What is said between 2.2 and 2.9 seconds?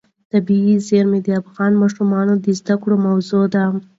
د زده